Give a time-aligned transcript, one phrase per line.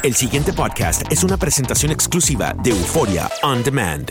[0.00, 4.08] El siguiente podcast es una presentación exclusiva de Euforia On Demand.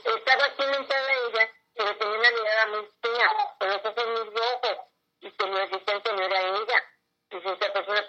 [0.00, 1.44] Estaba aquí mentada ella,
[1.76, 3.28] pero tenía una mirada muy fea,
[3.58, 4.76] con los ojos muy rojos,
[5.20, 6.80] y decían que no era ella.
[7.30, 8.00] Dice esta persona,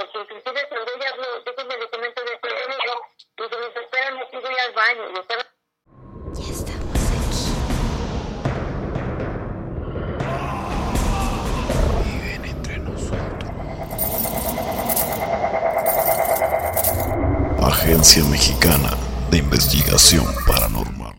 [17.92, 18.92] Agencia Mexicana
[19.30, 21.14] de Investigación Paranormal.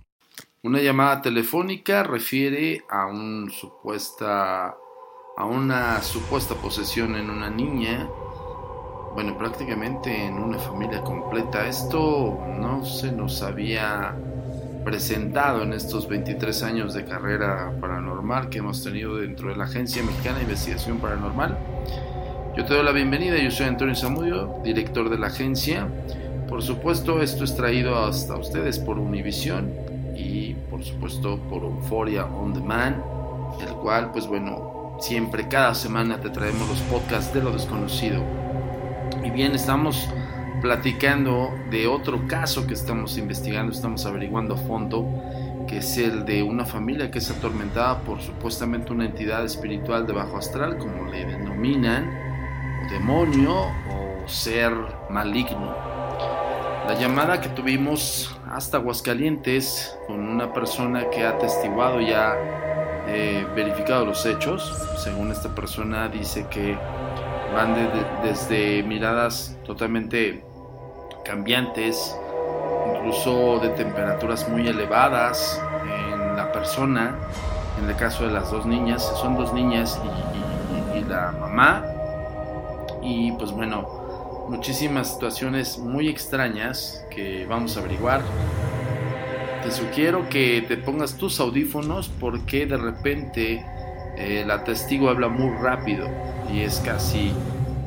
[0.62, 4.74] Una llamada telefónica refiere a un supuesta
[5.36, 8.08] a una supuesta posesión en una niña,
[9.12, 11.68] bueno, prácticamente en una familia completa.
[11.68, 14.16] Esto no se nos había
[14.82, 20.02] presentado en estos 23 años de carrera paranormal que hemos tenido dentro de la Agencia
[20.02, 21.58] Mexicana de Investigación Paranormal.
[22.56, 25.86] Yo te doy la bienvenida, yo soy Antonio Zamudio, director de la agencia.
[26.52, 29.70] Por supuesto, esto es traído hasta ustedes por Univision
[30.14, 32.96] y por supuesto por Euphoria On Demand,
[33.66, 38.22] el cual, pues bueno, siempre cada semana te traemos los podcasts de lo desconocido.
[39.24, 40.06] Y bien, estamos
[40.60, 45.06] platicando de otro caso que estamos investigando, estamos averiguando a fondo,
[45.66, 50.12] que es el de una familia que es atormentada por supuestamente una entidad espiritual de
[50.12, 52.10] bajo astral, como le denominan,
[52.90, 54.74] demonio o ser
[55.08, 55.91] maligno.
[56.86, 62.34] La llamada que tuvimos hasta Aguascalientes con una persona que ha atestiguado ya
[63.08, 64.62] eh, verificado los hechos.
[64.98, 66.76] Según esta persona dice que
[67.54, 70.44] van de- de- desde miradas totalmente
[71.24, 72.16] cambiantes,
[72.94, 77.14] incluso de temperaturas muy elevadas en la persona.
[77.80, 81.84] En el caso de las dos niñas, son dos niñas y, y- y la mamá.
[83.02, 84.01] Y pues bueno,
[84.48, 88.22] muchísimas situaciones muy extrañas que vamos a averiguar.
[89.62, 93.64] Te sugiero que te pongas tus audífonos porque de repente
[94.16, 96.08] eh, la testigo habla muy rápido
[96.52, 97.32] y es casi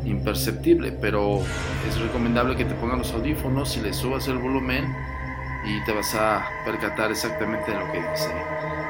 [0.06, 1.40] imperceptible, pero
[1.88, 4.96] es recomendable que te pongas los audífonos y le subas el volumen
[5.66, 8.30] y te vas a percatar exactamente de lo que dice.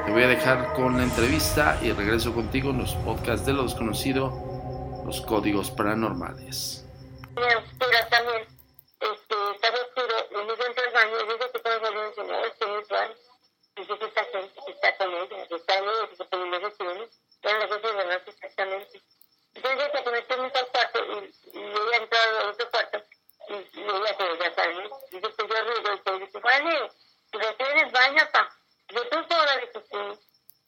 [0.06, 3.64] Te voy a dejar con la entrevista y regreso contigo en los podcasts de lo
[3.64, 4.32] desconocido,
[5.06, 6.86] los códigos paranormales.
[7.34, 8.48] muy oscura también.
[9.00, 12.68] Este, estaba oscuro, y me entró al baño, y dice que todo salió enseñado, es
[12.68, 13.14] muy raro.
[13.76, 16.46] Dice que esta gente que está con ella, que está en ella, que se pone
[16.46, 17.10] medio tiene,
[17.44, 19.02] eran las 12 de la noche exactamente.
[19.56, 23.04] Entonces ella se metió en al cuarto y, y ella entró al otro cuarto
[23.50, 24.90] y, y ella se volvió a salir.
[25.12, 26.92] Dice que yo ruido y todo, dice, vale,
[27.32, 28.50] pues estoy en el baño, pa.
[28.90, 30.20] Yo tú sola, dice, sí.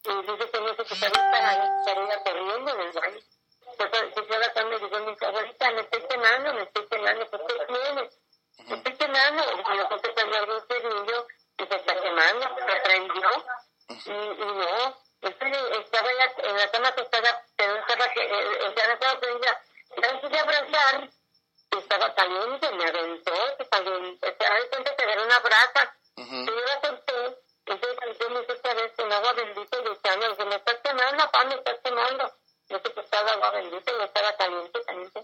[0.09, 3.19] Y dice que no sé que estaba para para ella corriendo en el baño.
[3.77, 6.87] Pues se fue a la cama y dijo, mi abuelita, me estoy quemando, me estoy
[6.87, 8.19] quemando, ¿por qué tienes?
[8.67, 9.43] Me estoy quemando.
[9.43, 11.27] Y yo creo que tenía algún cerillo
[11.59, 13.29] y se está quemando, se prendió.
[13.89, 18.73] Y, y no, entonces estaba ya en la cama acostada, pero estaba, que, eh, o
[18.73, 19.61] sea, no estaba prendida.
[19.95, 21.09] Entonces de abrazar,
[21.71, 24.37] y estaba caliente, me aventó, se caliente.
[24.37, 25.97] Se da cuenta que era una brasa.
[26.15, 30.29] Y yo la solté, entonces yo me hice otra vez con agua bendita y echando,
[30.29, 32.33] dije, me estás quemando, papá, me estás quemando.
[32.69, 35.23] Yo sé que estaba agua bendita y estaba caliente, caliente.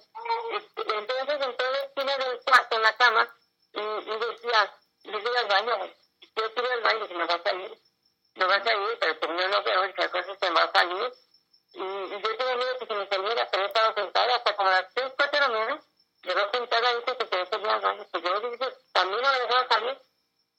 [0.52, 3.36] Y, y entonces entró en la esquina del cuarto, en la cama,
[3.74, 5.96] y, y decía, yo voy al baño, güey.
[6.36, 7.80] yo quiero ir al baño, que me va a salir.
[8.36, 10.72] Me va a salir, pero pues no lo veo, esa cosa se me va a
[10.72, 11.14] salir.
[11.74, 14.94] Y, y yo tenía miedo que se me saliera, pero estaba sentada hasta como las
[14.94, 15.82] 3, 4 de la mañana.
[16.24, 18.06] Llegó sentada y dice que se al baño.
[18.12, 20.02] Pues yo dije, también no me dejaba salir.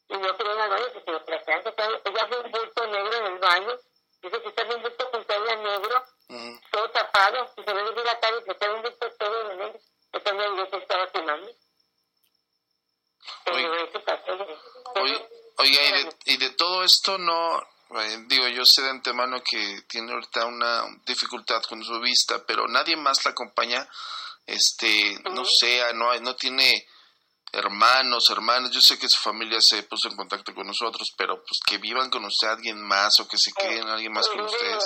[0.09, 2.87] Y yo quería ir al baño, porque me platicaba que estaba- ella vio un bulto
[2.87, 3.79] negro en el baño.
[4.23, 6.05] Dice que estaba un bulto con toalla negro,
[6.71, 7.51] todo tapado.
[7.57, 9.79] Y se ve desde la calle que estaba un bulto todo de negro.
[10.13, 11.51] Que también yo se estaba quemando.
[14.97, 15.29] Oye.
[15.57, 17.63] Oye, y de, y de todo esto no,
[18.29, 22.97] digo, yo sé de antemano que tiene ahorita una dificultad con su vista, pero nadie
[22.97, 23.89] más la acompaña,
[24.47, 26.87] este, no sé, no, hay- no tiene
[27.53, 31.61] hermanos, hermanas, yo sé que su familia se puso en contacto con nosotros, pero pues
[31.65, 34.85] que vivan con usted alguien más o que se queden alguien más con ustedes.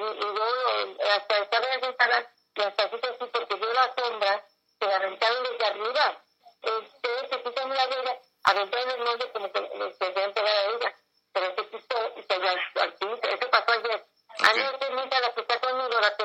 [0.00, 4.44] Y, y yo eh, hasta estaba sentada, y hasta así, así, porque vio la sombra,
[4.78, 6.22] se la aventaron desde arriba.
[6.62, 10.58] Este, se puso en la rueda, aventaron el molde como que le se habían pegado
[10.58, 10.94] a ella.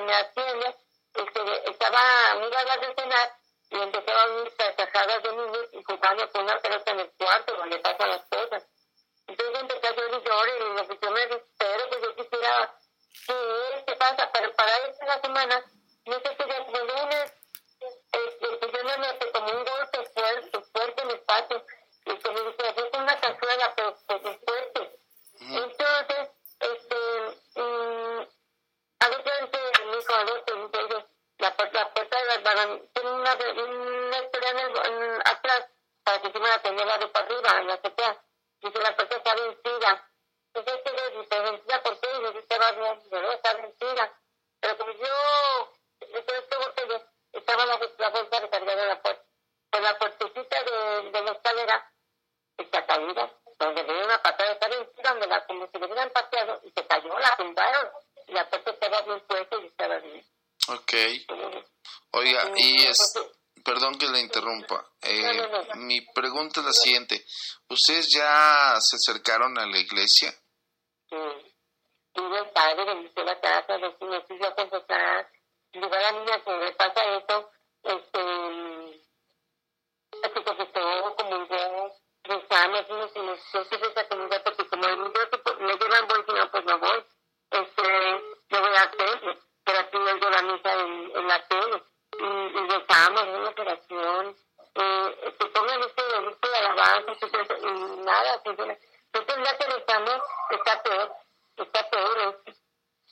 [0.06, 0.76] me atiende,
[1.14, 3.32] este, estaba, me iba a dar de cenar
[3.72, 7.56] y empezaba a oír carcajadas de niños y jugando con una pelota en el cuarto
[7.56, 8.68] donde pasan las cosas.
[9.28, 12.16] Entonces empecé a llorar y llorar y le digo, pues yo me desespero, pues yo
[12.16, 12.76] quisiera,
[13.28, 14.30] ¿qué, ¿qué pasa?
[14.32, 15.66] Pero para esta la semana,
[16.06, 17.34] no sé qué día de lunes,
[18.12, 21.66] este, pues yo me noté como un golpe fuerte, fuerte en el patio,
[22.06, 25.00] y que me dice, fue con una cazuela, pero pues fuerte.
[25.40, 26.30] Entonces,
[26.60, 26.96] este,
[27.60, 28.22] mm,
[29.00, 31.04] a veces dice mi hijo, a veces dice ellos,
[31.38, 35.68] la, pu- la puerta de las ventanas tiene una, una historia en el, en- atrás
[36.04, 38.22] para que se me la tenga la de para arriba, en la azotea.
[38.62, 40.10] Dice, la puerta está vencida.
[40.54, 41.40] Entonces, ¿qué le dice?
[41.40, 42.08] ¿Vencida por qué?
[42.18, 44.14] Y le dice, va bien, dice, no, está vencida.
[44.62, 47.02] Pero como yo, después de este yo
[47.34, 49.24] estaba la, la bolsa recargada en la puerta.
[49.70, 51.92] Pues la puertecita de, de la escalera
[52.58, 55.46] está caída, donde le dio una patada, está vencida, donde la,
[56.06, 57.90] hubieran pateado, y se cayó, la tumbaron.
[58.28, 60.26] Y la puerta estaba bien puesta y estaba bien.
[60.68, 60.94] Ok.
[62.12, 63.14] Oiga, y es,
[63.64, 64.86] perdón que le interrumpa.
[65.02, 67.24] Eh, mi pregunta es la siguiente.
[67.70, 70.32] ¿Ustedes ya se acercaron a la iglesia?
[71.10, 71.18] Sí.
[72.14, 75.30] Tuve el padre, bendició la casa, los me fui a confesar.
[75.74, 77.52] Digo a la niña que le pasa eso,
[77.84, 79.06] este,
[80.24, 81.92] se confesó, comulgó,
[82.24, 85.74] rezamos, unos y nos yo sí reza comulgar, porque como el niño que pues, me
[85.74, 87.06] llevan voy, si no, pues no voy.
[87.52, 87.84] Este,
[88.50, 91.84] yo voy a hacer, pero aquí yo la misa en, en la tele.
[92.18, 94.38] Y, y rezamos, una operación,
[94.76, 98.78] eh, se pongan este delito de alabanza, y todo eso, y nada, funciona.
[99.14, 100.22] Entonces ya que rezamos,
[100.52, 101.16] está peor,
[101.58, 102.62] está peor esto.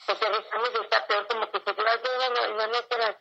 [0.05, 3.17] Porque rezamos y está peor, como que se queda toda la, la noche, la,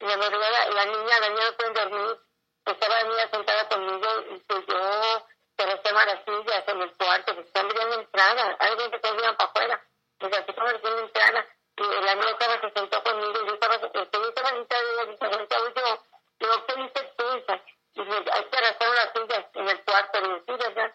[0.00, 2.20] la madrugada, la niña, la niña no puede dormir,
[2.64, 5.26] estaba la niña sentada conmigo y pues yo
[5.56, 9.50] se rezaba las sillas en el cuarto, pues están bien entrada, alguien que iban para
[9.50, 9.84] afuera,
[10.18, 11.46] pues así como recién entrada,
[11.76, 14.92] y la niña estaba, se sentó conmigo y yo estaba, este, yo estaba sentada y
[14.92, 16.02] ella se sentó yo,
[16.40, 17.62] digo, ¿qué dices tú, hija?
[17.94, 20.94] Y dice, hay que arrastrar las sillas en el cuarto, digo, sí, ¿verdad?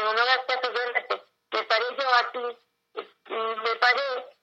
[0.00, 1.22] No, no hagas caso, duérmete.
[1.52, 1.62] Me
[1.98, 2.58] yo aquí,
[2.94, 4.36] y me paré,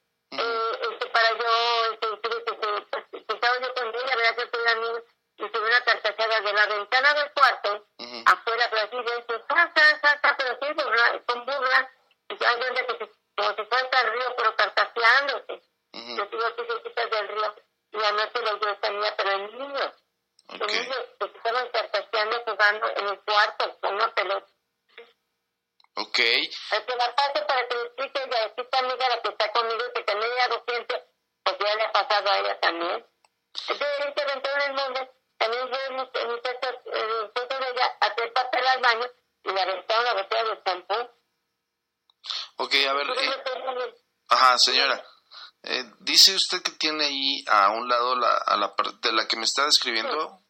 [47.48, 50.40] a un lado la, a la de la que me está describiendo.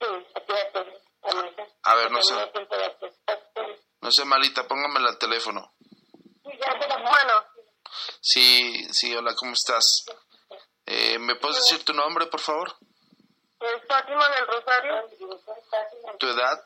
[0.00, 0.06] Sí.
[1.82, 2.34] A ver, no sé.
[4.00, 5.74] No sé, malita, póngamela al teléfono.
[6.42, 7.34] Bueno,
[8.20, 10.04] Sí, sí, hola, ¿cómo estás?
[10.86, 12.74] Eh, ¿Me puedes decir tu nombre, por favor?
[13.60, 15.08] es Fátima del Rosario,
[16.18, 16.62] ¿Tu edad?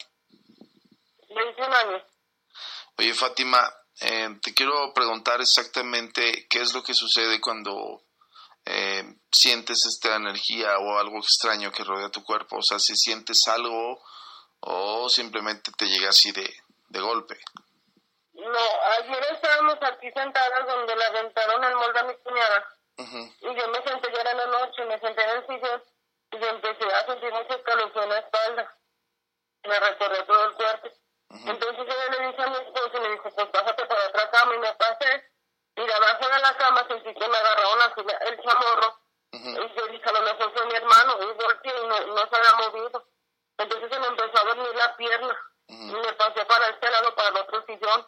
[1.28, 2.02] 21 años.
[2.96, 8.02] Oye, Fátima, eh, te quiero preguntar exactamente qué es lo que sucede cuando
[8.70, 12.58] eh, sientes esta energía o algo extraño que rodea tu cuerpo.
[12.58, 13.98] O sea, si sientes algo
[14.60, 16.46] o simplemente te llega así de,
[16.88, 17.38] de golpe.
[18.34, 18.66] No,
[18.98, 22.66] ayer estábamos aquí sentadas donde le aventaron el molde a mi cuñada.
[22.98, 25.82] Y yo me senté ya era la noche, me senté en el sillón
[26.32, 28.76] y yo empecé a sentir mucho escalofrío en la espalda.
[29.64, 30.88] Me recorrió todo el cuerpo.
[31.30, 34.54] Entonces yo le dije a mi esposo y me dijo, pues pásate para otra cama
[34.54, 35.30] y me pasé.
[35.78, 38.98] Y de abajo de la cama sentí que me agarraron así el chamorro.
[39.30, 41.22] Y yo dije, a lo mejor fue mi hermano.
[41.22, 43.06] Y volteé y no, no se había movido.
[43.58, 45.38] Entonces se me empezó a dormir la pierna.
[45.68, 48.06] Y me pasé para este lado, para el otro sillón.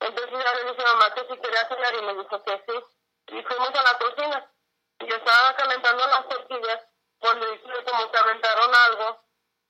[0.00, 2.84] Entonces ya le dije a mamá que si quería cenar y me dijo que sí.
[3.28, 4.50] Y fuimos a la cocina.
[4.98, 6.80] Y yo estaba calentando las tortillas
[7.20, 9.20] cuando dije como que aventaron algo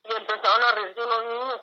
[0.05, 1.61] y empezaron a reírse unos niños.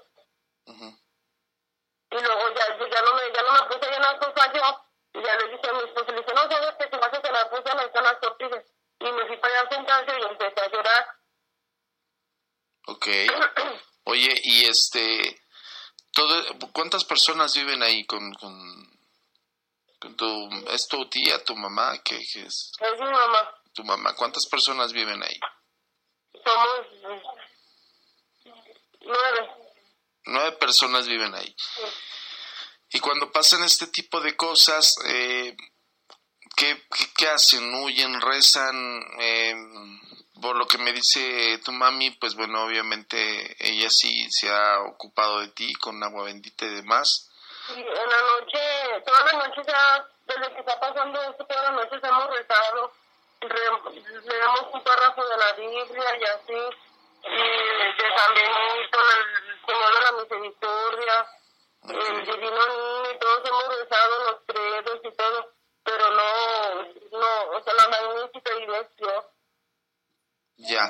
[2.11, 4.83] Y luego ya, ya no me, ya no me puse bien cosas yo.
[5.14, 7.16] Y ya le dije a mi esposo, le dije, no, sabes que si vas a
[7.16, 8.64] hacer las cosas, me están las tortillas.
[9.00, 11.06] Y me fui para allá sentarse y empecé a llorar.
[12.87, 13.06] Ok.
[14.04, 15.40] Oye, y este,
[16.12, 18.99] todo, ¿cuántas personas viven ahí con, con,
[20.00, 23.62] con tu, es tu tía, tu mamá, que es Es mi mamá.
[23.73, 24.14] tu mamá?
[24.16, 25.40] ¿Cuántas personas viven ahí?
[26.44, 28.54] Somos mm,
[29.00, 29.50] nueve.
[30.26, 31.54] Nueve personas viven ahí.
[32.94, 35.56] Y cuando pasan este tipo de cosas, eh,
[36.56, 36.80] ¿qué,
[37.16, 37.74] qué, hacen?
[37.82, 38.20] ¿Huyen?
[38.20, 39.02] ¿Rezan?
[39.18, 39.54] Eh,
[40.40, 45.40] por lo que me dice tu mami, pues bueno, obviamente ella sí se ha ocupado
[45.40, 47.30] de ti con agua bendita y demás.
[47.70, 51.72] Y en la noche, todas las noches ya, desde que está pasando esto, todas las
[51.72, 52.92] noches hemos rezado,
[53.40, 56.76] re- leemos un párrafo de la Biblia y así,
[57.24, 57.36] y
[57.96, 61.26] de San Benito, el Señor de la Misericordia,
[61.88, 65.52] el Divino Niño, y todos hemos rezado los credos y todo,
[65.84, 66.82] pero no,
[67.18, 69.24] no, o sea, la magnífica iglesia.
[70.56, 70.88] Ya.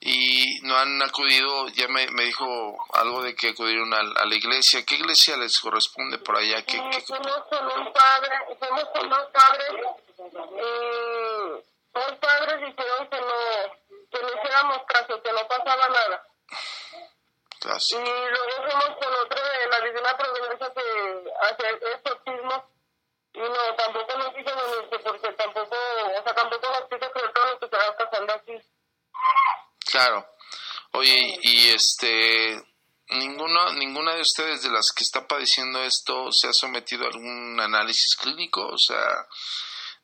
[0.00, 2.44] Y no han acudido, ya me, me dijo
[2.92, 4.84] algo de que acudieron a, a la iglesia.
[4.84, 6.62] ¿Qué iglesia les corresponde por allá?
[6.66, 9.72] ¿Qué, qué- fuimos con un padre, fuimos con dos padres,
[10.18, 16.26] y dos padres dijeron que no, que no hiciéramos caso, que no pasaba nada.
[17.58, 17.96] clase?
[17.96, 22.70] Y luego fuimos con otro de la Divina Providencia que hace exorcismo,
[23.32, 27.58] y no, tampoco nos venirse, porque tampoco, o sea, tampoco nos quiso creer todo lo
[27.58, 28.52] que estaba pasando aquí.
[29.90, 30.26] Claro.
[30.92, 32.62] Oye, y este,
[33.08, 37.60] ninguno, ninguna de ustedes de las que está padeciendo esto se ha sometido a algún
[37.60, 39.26] análisis clínico, o sea,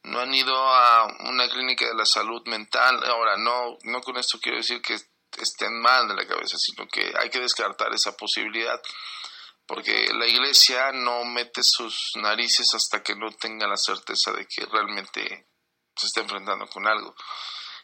[0.04, 3.02] no han ido a una clínica de la salud mental.
[3.04, 4.98] Ahora, no, no con esto quiero decir que
[5.38, 8.80] estén mal de la cabeza, sino que hay que descartar esa posibilidad,
[9.72, 14.66] porque la iglesia no mete sus narices hasta que no tenga la certeza de que
[14.66, 15.46] realmente
[15.96, 17.14] se está enfrentando con algo.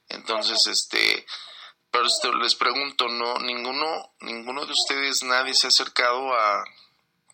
[0.07, 1.25] Entonces, este,
[1.90, 6.62] pero esto les pregunto, no, ninguno, ninguno de ustedes, nadie se ha acercado a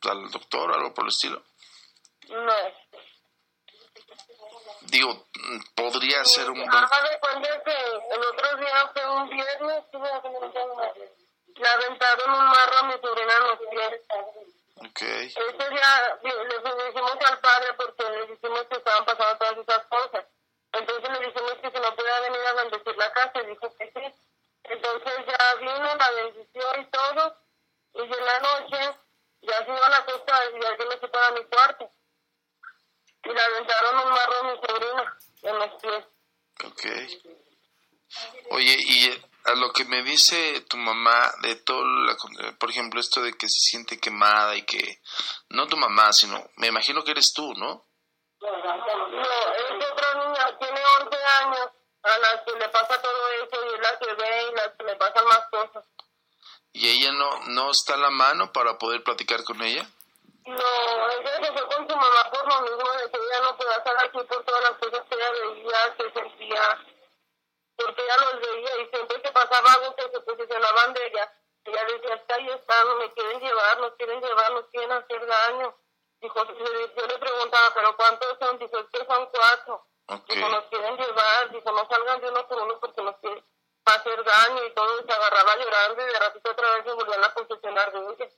[0.03, 1.43] al doctor o algo por el estilo.
[2.29, 2.55] No.
[4.83, 5.27] Digo,
[5.75, 11.24] podría ser un buen, de que el otro día fue un viernes, tuve que
[11.57, 14.01] le aventaron un marro a mi sobrina en los pies.
[14.77, 19.59] ok, Ese día le le dijimos al padre porque le dijimos que estaban pasando todas
[19.59, 20.25] esas cosas.
[20.73, 23.93] Entonces le dijimos que si no podía venir a bendecir la casa y dijo que
[23.93, 24.15] sí.
[24.65, 27.37] Entonces ya vino la bendición y todo.
[27.95, 28.99] Y en la noche
[29.43, 31.91] ya se iba a la costa y ya yo me fui para mi cuarto.
[33.25, 36.05] Y le aventaron un marro a mi sobrina en los pies.
[36.65, 36.85] ok.
[38.51, 39.14] Oye, y
[39.75, 42.17] que me dice tu mamá de todo, la,
[42.59, 45.03] por ejemplo, esto de que se siente quemada y que,
[45.51, 47.87] no tu mamá, sino, me imagino que eres tú, ¿no?
[48.41, 51.69] No, es otra niña, tiene 11 años,
[52.03, 54.85] a la que le pasa todo eso y es la que ve y la que
[54.85, 55.85] le pasan más cosas.
[56.73, 59.89] Y ella no, no está a la mano para poder platicar con ella.
[60.45, 63.77] No, ella se fue con su mamá por lo mismo de que ella no podía
[63.77, 66.85] estar aquí por todas las cosas que ella veía, que sentía,
[67.77, 71.33] porque ella los veía y siempre que pasaba algo que se posicionaban de ella,
[71.65, 75.75] ella decía, está ahí están, me quieren llevar, nos quieren llevar, nos quieren hacer daño.
[76.21, 78.59] Dijo, yo yo le preguntaba, pero ¿cuántos son?
[78.59, 79.87] Dijo, es que son cuatro.
[80.09, 80.29] Ok.
[80.29, 83.45] Dijo, nos quieren llevar, dijo, no salgan de uno por uno porque nos quieren
[83.87, 87.25] hacer daño y todo, y se agarraba llorando y de ratito otra vez se volvían
[87.25, 88.31] a posicionar de ella.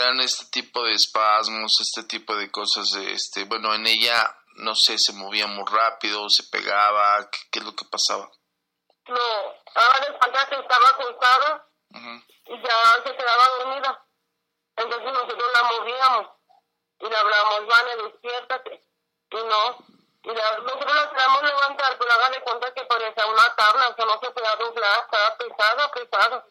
[0.00, 4.74] Y eran este tipo de espasmos, este tipo de cosas, este, bueno, en ella, no
[4.74, 8.30] sé, se movía muy rápido, se pegaba, ¿qué, qué es lo que pasaba?
[9.08, 9.20] No,
[9.74, 12.24] ahora de cuenta que estaba acostada Ujú.
[12.46, 14.06] y ya se quedaba dormida.
[14.76, 16.26] Entonces nosotros la movíamos
[17.00, 18.80] y le hablamos, Vane, despiértate.
[19.32, 19.76] Y no,
[20.22, 23.94] y la, nosotros la queríamos levantar, pero haga de cuenta que parecía una tabla, o
[23.94, 26.46] sea, no se podía doblar, estaba pesada, pesada.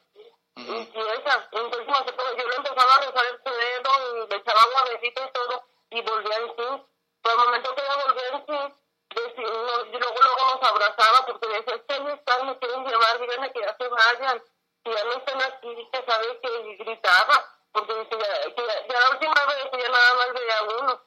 [0.67, 1.49] Y tiesa.
[1.51, 3.91] Entonces nosotros, yo le empezaba a rozar el dedo
[4.25, 6.85] y le echaba guavecito y todo, y volvía en sí.
[7.21, 8.75] Por el momento que ella volvía en sí,
[9.15, 13.19] decí- no- y luego, luego nos abrazaba porque decía, es que están, me quieren llevar,
[13.19, 14.43] díganme que ya se vayan.
[14.83, 18.87] Si ya no están aquí, dice, ¿sabe que Y gritaba, porque dice, ya, que ya,
[18.87, 21.01] ya la última vez que ya nada más veía uno.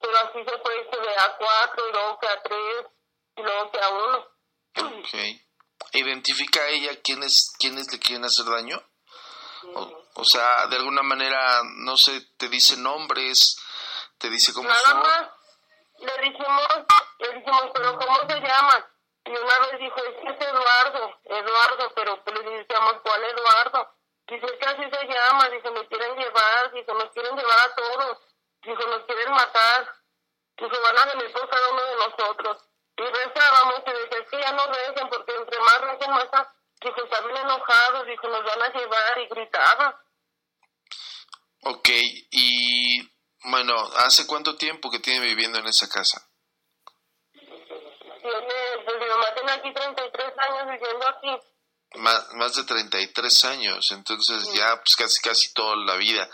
[0.00, 2.86] Pero así se fue, se ve a cuatro, y luego que a tres,
[3.36, 4.26] y luego que a uno.
[4.76, 5.14] Ok.
[5.92, 8.80] ¿Identifica a ella quiénes, quiénes le quieren hacer daño?
[9.74, 13.56] O, o sea, de alguna manera, no sé, te dice nombres,
[14.18, 14.98] te dice cómo Nada son.
[15.00, 15.28] más
[16.00, 16.68] le dijimos,
[17.18, 18.86] le dijimos, pero ¿cómo se llaman?
[19.24, 23.94] Y una vez dijo, es que es Eduardo, Eduardo, pero pues le decíamos, ¿cuál Eduardo?
[24.26, 27.74] Dice, es que así se llama, dice, me quieren llevar, dice, nos quieren llevar a
[27.74, 28.18] todos,
[28.62, 29.92] dice, nos quieren matar,
[30.56, 32.69] dice, van a venir por cada uno de nosotros.
[32.96, 36.54] Y rezábamos y decía, es que ya no recen, porque entre más recen, más está,
[36.80, 40.02] dijo, están bien enojados, dijo, nos van a llevar, y gritaba.
[41.62, 41.88] Ok,
[42.30, 43.10] y
[43.44, 46.26] bueno, ¿hace cuánto tiempo que tiene viviendo en esa casa?
[47.32, 51.46] Tiene, pues mi mamá tiene aquí 33 años viviendo aquí.
[51.94, 56.28] Más, más de 33 años, entonces ya pues casi casi toda la vida.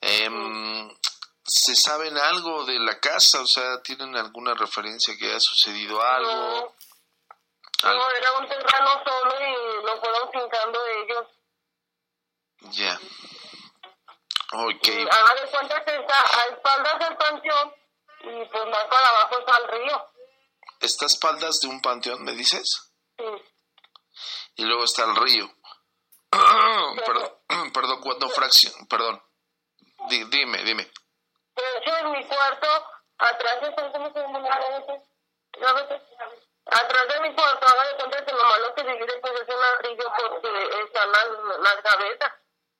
[0.00, 0.88] Em,
[1.46, 3.40] ¿se saben algo de la casa?
[3.40, 6.32] O sea, ¿tienen alguna referencia que haya sucedido algo?
[6.32, 8.00] No, Algo.
[8.02, 11.26] no, era un terreno solo y lo fueron fincando ellos.
[12.76, 12.98] Ya.
[14.52, 14.86] Ok.
[14.88, 17.74] Y haga de cuenta que está a espaldas del panteón
[18.20, 20.10] y pues más para abajo está el río.
[20.80, 22.92] ¿Está a espaldas de un panteón, me dices?
[23.18, 23.24] Sí.
[24.56, 25.50] Y luego está el río.
[26.30, 27.32] perdón,
[27.72, 28.72] perdón, ¿cuándo fracción?
[28.88, 29.22] Perdón.
[30.08, 30.90] Di- dime, dime.
[31.56, 32.66] De hecho, en mi cuarto,
[33.18, 34.40] atrás está, ¿cómo se llama?
[35.60, 36.02] ¿Ya ves?
[36.66, 39.60] Atrás de mi cuarto, haga de cuenta que nomás lo que divide pues es un
[39.60, 42.32] ladrillo porque están las, las gavetas.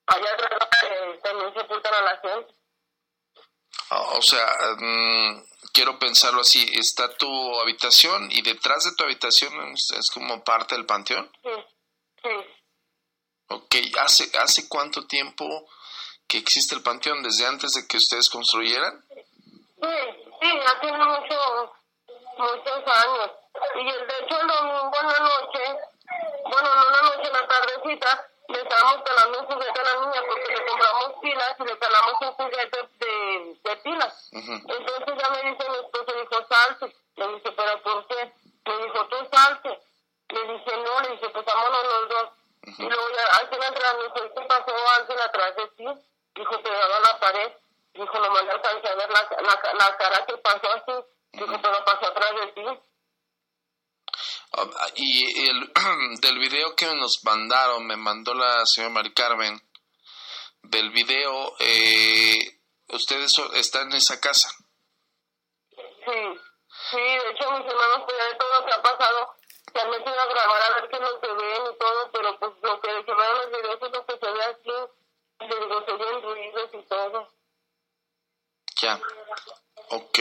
[0.07, 2.54] Allá atrás eh, también sepultan a la gente.
[3.90, 4.47] Ah, O sea,
[4.78, 6.66] mm, quiero pensarlo así.
[6.78, 11.31] Está tu habitación y detrás de tu habitación es, es como parte del panteón.
[11.43, 11.50] Sí,
[12.23, 12.31] sí.
[13.49, 15.45] Ok, ¿hace, ¿hace cuánto tiempo
[16.35, 17.23] que existe el panteón?
[17.23, 19.00] ¿Desde antes de que ustedes construyeran?
[19.09, 19.97] Sí,
[20.41, 21.73] sí, ya tiene mucho,
[22.38, 23.31] muchos años.
[23.76, 25.62] Y el- de hecho el domingo en la noche,
[26.43, 30.23] bueno, en una noche en la tardecita, le estábamos calando un juguete a la niña
[30.29, 34.29] porque le compramos pilas y le calamos un juguete de, de pilas.
[34.33, 36.97] Entonces ya me dice mi esposo, dijo, salte.
[37.17, 38.33] Le dije, ¿pero por qué?
[38.67, 39.81] Me dijo, tú salte.
[40.31, 42.29] Le dije, no, le dije, pues vámonos los dos.
[42.79, 45.85] Y luego ya al final atrás me dijo, ¿qué pasó Ángel atrás de ti?
[46.35, 47.53] Dijo, pegado a la pared.
[47.95, 51.07] Dijo, no me alcancé a ver la, la, la cara que pasó así.
[51.33, 52.81] Dijo, pero pasó atrás de ti.
[54.53, 55.73] Ah, Y el,
[56.21, 59.61] del video que nos mandaron, me mandó la señora Mari Carmen,
[60.62, 64.49] del video, eh, ustedes están en esa casa.
[65.71, 66.41] Sí,
[66.91, 69.35] sí, de hecho mis hermanos pues ya de todo lo que ha pasado
[69.73, 72.81] se han metido a grabar a ver qué que ven y todo, pero pues lo
[72.81, 74.93] que se ve en los videos es lo que se ve aquí.
[75.41, 77.29] Y le digo, se oyen ruidos y todo.
[78.85, 79.00] Ya.
[79.91, 80.19] Ok.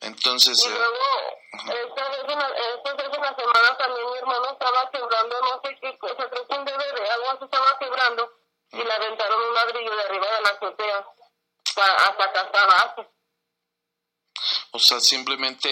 [0.00, 1.04] Entonces, Y eh, luego,
[1.52, 5.60] esta vez, en la, esta vez en la semana también mi hermano estaba quebrando no
[5.64, 8.32] sé qué cosa, creo que un DVD, algo así estaba quebrando,
[8.72, 11.06] y le aventaron un ladrillo de arriba de la azotea,
[11.76, 13.06] hasta acá hasta abajo.
[14.72, 15.70] o sea, simplemente,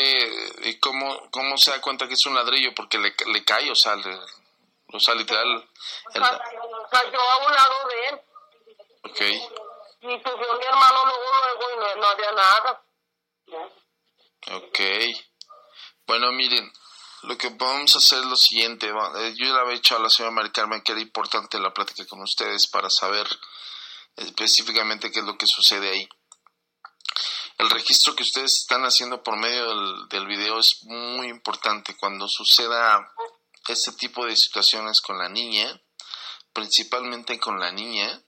[0.63, 2.73] ¿y cómo, ¿cómo se da cuenta que es un ladrillo?
[2.75, 4.21] Porque le, le cae, o sea, le-
[4.95, 5.69] o sea, literal.
[6.15, 6.23] el-
[6.91, 8.21] Cayó a un lado de él,
[9.05, 9.21] ok.
[10.03, 12.85] y subió mi hermano luego, luego, y no, no había nada.
[14.53, 14.81] Ok.
[16.07, 16.73] Bueno, miren,
[17.23, 18.89] lo que vamos a hacer es lo siguiente.
[18.89, 22.07] eh, Yo le había dicho a la señora Mari Carmen que era importante la plática
[22.07, 23.27] con ustedes para saber
[24.17, 26.09] específicamente qué es lo que sucede ahí.
[27.59, 32.27] El registro que ustedes están haciendo por medio del, del video es muy importante cuando
[32.27, 33.13] suceda
[33.69, 35.81] este tipo de situaciones con la niña,
[36.53, 38.21] principalmente con la niña,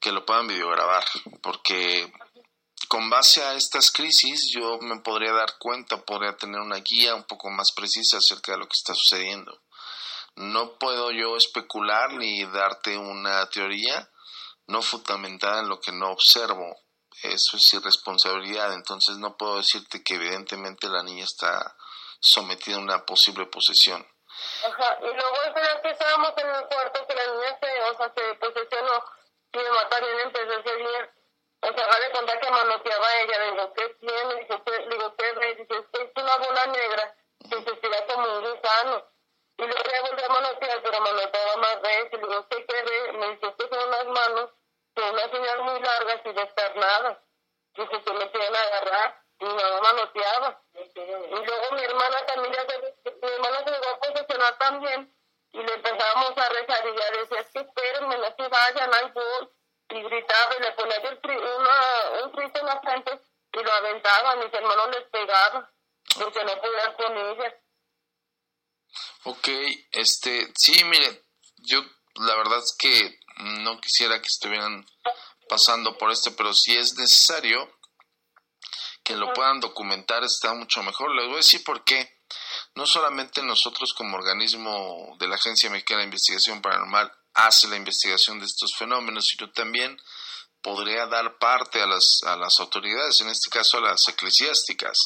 [0.00, 1.04] que lo puedan videograbar,
[1.42, 2.12] porque
[2.92, 7.24] con base a estas crisis yo me podría dar cuenta, podría tener una guía un
[7.24, 9.62] poco más precisa acerca de lo que está sucediendo.
[10.36, 14.10] No puedo yo especular ni darte una teoría
[14.66, 16.76] no fundamentada en lo que no observo.
[17.22, 21.74] Eso es irresponsabilidad, entonces no puedo decirte que evidentemente la niña está
[22.20, 24.06] sometida a una posible posesión.
[24.68, 27.96] Ajá, y luego esa vez que estábamos en el cuarto, que la niña se, o
[27.96, 29.02] sea, se posesionó,
[29.54, 30.51] mi mamá también empezó.
[31.80, 34.34] Haga de cuenta que manoteaba a ella, digo, ¿qué tiene?
[34.34, 34.88] Dice, ¿qué?
[34.90, 35.54] Digo, ¿qué?
[35.56, 39.06] Dice, es una bola negra que se estira como un gusano.
[39.56, 42.12] Y luego ya volvió a manotear, pero manoteaba más veces.
[42.12, 43.12] Y digo, ¿qué, qué?
[43.12, 44.50] Me dice, que son unas manos
[44.94, 47.18] con una señal muy larga y descarnadas.
[47.74, 49.22] Dice, que me quieren agarrar.
[49.38, 50.62] Y mi mamá manoteaba.
[50.74, 55.16] Y luego mi hermana también, mi hermana se llegó a posesionar también.
[55.52, 59.10] Y le empezábamos a rezar y ya decía, es que espérenme, no se vayan, ahí
[59.12, 59.48] voy.
[59.94, 63.20] Y gritaba y le ponía el tri- una, un triste en la frente
[63.52, 64.36] y lo aventaba.
[64.36, 65.68] Mis hermanos les pegaban
[66.18, 67.60] porque no podían con ella.
[69.24, 69.48] Ok,
[69.92, 71.24] este, sí, mire,
[71.58, 71.82] yo
[72.14, 74.86] la verdad es que no quisiera que estuvieran
[75.48, 77.70] pasando por esto, pero si es necesario
[79.04, 81.14] que lo puedan documentar está mucho mejor.
[81.14, 82.20] Les voy a decir por qué.
[82.74, 88.38] No solamente nosotros como organismo de la Agencia Mexicana de Investigación Paranormal hace la investigación
[88.38, 89.96] de estos fenómenos, sino también
[90.62, 95.04] podría dar parte a las, a las autoridades, en este caso a las eclesiásticas.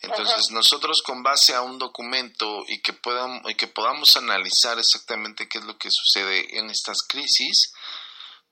[0.00, 5.48] Entonces, nosotros con base a un documento y que, puedan, y que podamos analizar exactamente
[5.48, 7.72] qué es lo que sucede en estas crisis,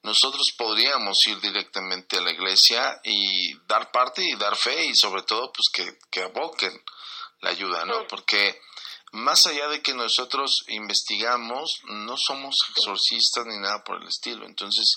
[0.03, 5.23] nosotros podríamos ir directamente a la iglesia y dar parte y dar fe y sobre
[5.23, 6.83] todo pues que, que aboquen
[7.41, 8.07] la ayuda, ¿no?
[8.09, 8.61] Porque
[9.17, 14.47] más allá de que nosotros investigamos, no somos exorcistas ni nada por el estilo.
[14.47, 14.97] Entonces,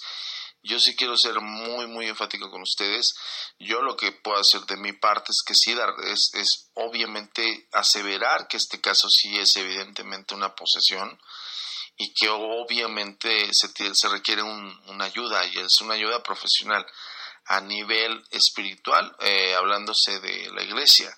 [0.62, 3.14] yo sí quiero ser muy, muy enfático con ustedes.
[3.60, 8.48] Yo lo que puedo hacer de mi parte es que sí, es, es obviamente aseverar
[8.48, 11.18] que este caso sí es evidentemente una posesión
[11.98, 16.86] y que obviamente se, se requiere un- una ayuda y es una ayuda profesional
[17.46, 21.18] a nivel espiritual, eh, hablándose de la iglesia.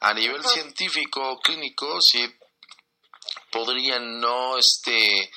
[0.00, 2.34] A nivel científico, clínico, sí
[3.50, 5.30] podrían no este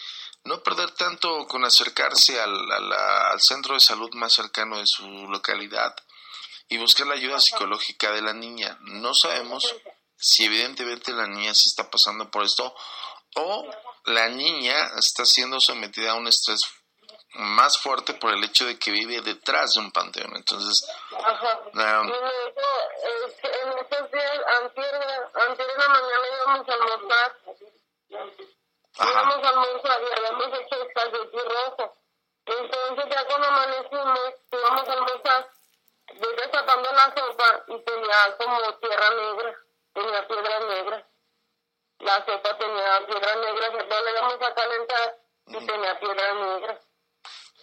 [0.44, 5.96] no perder tanto con acercarse al, al centro de salud más cercano de su localidad
[6.70, 8.78] y buscar la ayuda psicológica de la niña.
[8.82, 9.76] No sabemos
[10.16, 12.76] si evidentemente la niña se está pasando por esto
[13.36, 13.70] o
[14.06, 16.62] la niña está siendo sometida a un estrés
[17.34, 20.36] más fuerte por el hecho de que vive detrás de un panteón.
[20.36, 21.60] Entonces, Ajá.
[24.80, 27.38] Antier, antier en la mañana íbamos a almorzar.
[29.00, 31.96] Íbamos a almorzar y habíamos hecho espagueti rojo.
[32.46, 35.50] Entonces ya cuando amanecimos, íbamos a almorzar,
[36.16, 39.56] voy destapando la sopa y tenía como tierra negra,
[39.94, 41.08] tenía piedra negra.
[42.00, 46.80] La sopa tenía piedra negra, después le íbamos a calentar y tenía piedra negra.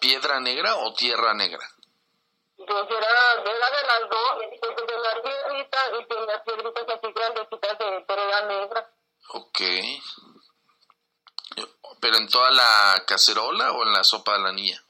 [0.01, 1.67] ¿piedra negra o tierra negra?
[2.69, 8.05] Entonces era, era de las dos, porque tenía piedrita y tenía piedritas así grandecitas de
[8.09, 8.91] pero era negra.
[9.29, 9.61] Ok.
[12.01, 14.83] ¿Pero en toda la cacerola o en la sopa de la niña?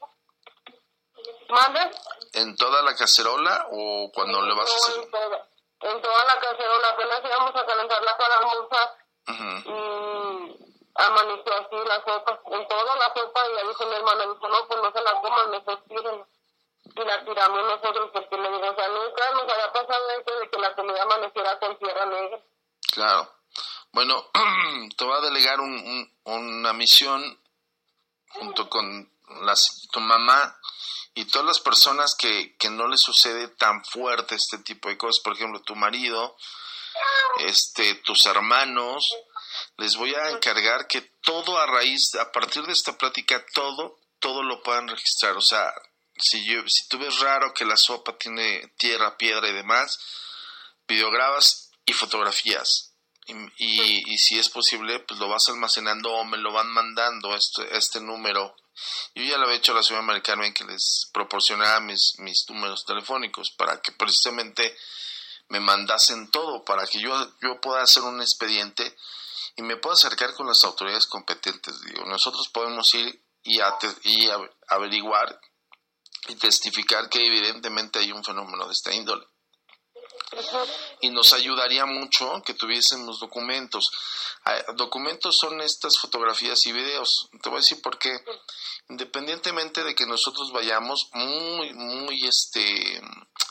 [1.49, 1.91] ¿Mande?
[2.33, 5.03] ¿En toda la cacerola o cuando le vas a hacer?
[5.03, 5.49] en toda,
[5.81, 9.69] en toda la cacerola, apenas íbamos a calentarla para almorzar Ujú.
[9.69, 14.47] y amaneció así la sopa, en toda la sopa y ya dijo mi hermana, dijo,
[14.47, 16.26] no, pues no se la coman, mejor tírenla.
[17.07, 20.59] La tiramos nosotros porque le digo, o sea, nunca nos había pasado eso de que
[20.59, 22.39] la comida amaneciera con tierra negra.
[22.93, 23.33] Claro.
[23.93, 24.29] Bueno,
[24.97, 27.41] te voy a delegar un- una misión
[28.29, 29.09] junto con
[29.41, 30.57] las, tu mamá
[31.15, 35.23] y todas las personas que, que no les sucede tan fuerte este tipo de cosas.
[35.23, 36.35] Por ejemplo, tu marido,
[37.37, 39.09] este, tus hermanos.
[39.77, 44.43] Les voy a encargar que todo a raíz, a partir de esta plática, todo, todo
[44.43, 45.35] lo puedan registrar.
[45.37, 45.71] O sea,
[46.19, 49.99] si, yo, si tú ves raro que la sopa tiene tierra, piedra y demás,
[50.87, 52.93] videograbas y fotografías.
[53.25, 57.75] Y, y, si es posible, pues lo vas almacenando o me lo van mandando este,
[57.75, 58.55] este número.
[59.15, 62.85] Yo ya lo había hecho a la señora Mari que les proporcionaba mis, mis números
[62.85, 64.77] telefónicos para que precisamente
[65.49, 68.95] me mandasen todo, para que yo, yo pueda hacer un expediente
[69.57, 71.81] y me pueda acercar con las autoridades competentes.
[71.81, 75.39] Digo, nosotros podemos ir y, ate- y a- averiguar
[76.27, 79.25] y testificar que evidentemente hay un fenómeno de esta índole
[81.01, 83.89] y nos ayudaría mucho que tuviésemos documentos.
[84.45, 87.29] Ah, Documentos son estas fotografías y videos.
[87.41, 88.17] Te voy a decir por qué.
[88.89, 93.01] Independientemente de que nosotros vayamos, muy, muy, este,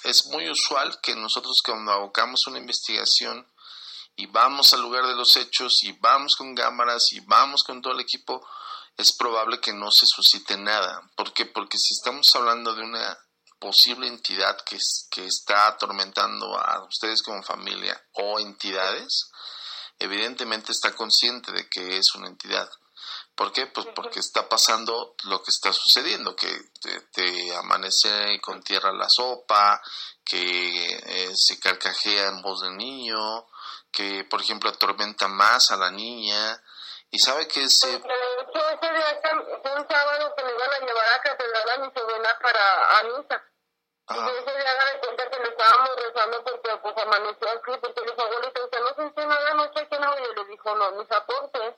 [0.05, 3.47] es muy usual que nosotros cuando abocamos una investigación
[4.17, 7.93] y vamos al lugar de los hechos y vamos con cámaras y vamos con todo
[7.93, 8.47] el equipo,
[8.97, 11.03] es probable que no se suscite nada.
[11.17, 11.47] ¿Por qué?
[11.47, 13.19] Porque si estamos hablando de una
[13.59, 14.79] posible entidad que,
[15.11, 19.31] que está atormentando a ustedes como familia o entidades,
[19.99, 22.71] evidentemente está consciente de que es una entidad.
[23.35, 23.67] ¿Por qué?
[23.67, 26.49] Pues porque está pasando lo que está sucediendo, que
[26.81, 29.83] te, te amanece con tierra la sopa,
[30.25, 33.47] que eh, se carcajea en voz del niño,
[33.93, 36.63] que por ejemplo atormenta más a la niña
[37.11, 38.03] y sabe que ese...
[38.81, 42.39] Porque de ese un sábado que me iban a llevar a catedral a mi sobrina
[42.43, 43.45] para a misa.
[44.09, 44.31] Ajá.
[44.31, 48.11] Y ese día de cuenta que le estábamos rezando porque pues amaneció así, porque le
[48.13, 50.19] dijo, abuelita, ¿usted no sintió nada anoche que no?
[50.19, 51.75] Y yo le dijo, no, mis aportes.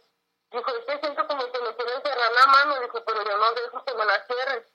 [0.51, 3.53] Dijo, es que siento como que me quieren cerrar la mano, dijo, pero yo no
[3.53, 4.67] dejo que me la cierren.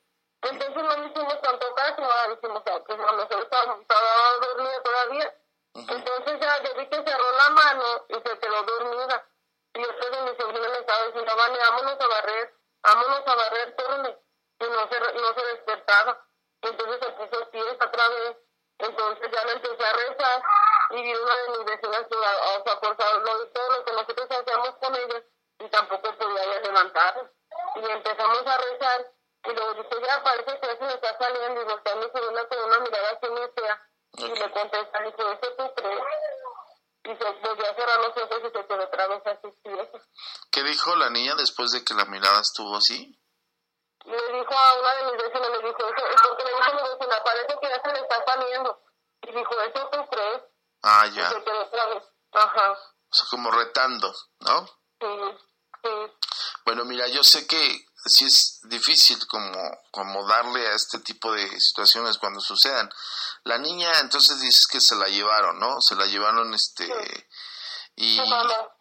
[0.41, 4.37] Entonces no le hicimos tanto caso, ah, dijimos, ah, pues a lo mejor estaba, estaba
[4.41, 5.35] dormida todavía.
[5.73, 9.25] Entonces ya yo vi que cerró la mano y se quedó dormida.
[9.75, 13.75] Y después de mi sobrina le estaba diciendo, Vane, vámonos a barrer, vámonos a barrer,
[13.75, 14.19] córrele.
[14.59, 16.25] Y no se, no se despertaba.
[16.61, 18.37] Entonces se puso pies otra vez.
[18.77, 20.43] Entonces ya le empecé a rezar
[20.91, 23.91] y vi una de mis vecinas que, o sea, por favor, lo, todo lo que
[23.93, 25.23] nosotros hacíamos con ella
[25.59, 27.31] y tampoco podía levantar.
[27.75, 29.11] Y empezamos a rezar
[29.45, 32.47] y luego dice, ya parece que eso me está saliendo y voltea a mi sobrina
[32.47, 33.89] con una mirada así muy fea.
[34.13, 36.03] Y le contesta, dice, ¿eso tú crees?
[37.05, 40.07] Y se volvió a cerrar los ojos y se quedó vez así tiesa.
[40.51, 43.19] ¿Qué dijo la niña después de que la mirada estuvo así?
[44.05, 47.23] Le dijo a una de mis vecinas, le dijo, porque le dijo a mi vecina,
[47.23, 48.81] parece que ya se le está saliendo.
[49.23, 50.41] Y dijo, ¿eso tú crees?
[50.81, 51.29] Ah, Y ya.
[51.29, 52.03] se quedó vez.
[52.33, 54.65] Ajá, O sea, como retando, ¿no?
[54.99, 55.37] sí,
[55.83, 55.89] sí.
[56.65, 61.47] Bueno, mira, yo sé que sí es difícil como, como darle a este tipo de
[61.59, 62.89] situaciones cuando sucedan.
[63.43, 65.81] La niña entonces dices que se la llevaron, ¿no?
[65.81, 66.85] Se la llevaron este
[67.95, 68.19] y,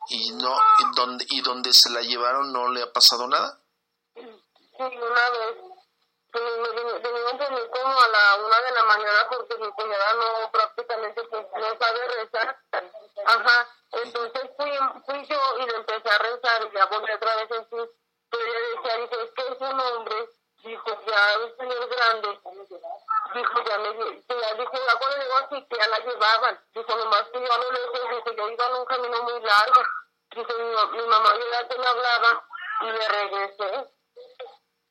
[0.08, 3.60] y no y donde y donde se la llevaron no le ha pasado nada.
[4.14, 4.22] Sí,
[4.78, 5.56] una vez.
[6.32, 6.42] pues,
[7.52, 11.78] Me como a la una de la mañana porque mi cuñada no prácticamente pues, no
[11.78, 12.58] sabe rezar.
[13.26, 13.68] Ajá.
[13.92, 14.70] Entonces fui,
[15.04, 17.90] fui yo y le empecé a rezar y ya volví otra vez en sí.
[18.30, 20.28] Pero ella decía, dijo, es que es un hombre,
[20.64, 22.40] dijo, ya es señor grande.
[23.34, 26.60] Dijo, ya me lle- que ya dijo, ya cuando llegó así, que ya la llevaban.
[26.74, 29.82] Dijo, nomás que yo a lo lejos, dijo, yo iba en un camino muy largo.
[30.34, 32.44] Dijo, mi, mi mamá ya que me hablaba
[32.80, 33.90] y me regresé.